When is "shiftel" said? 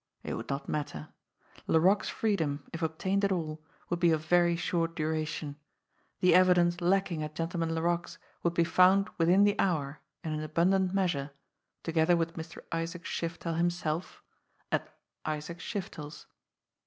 13.05-13.57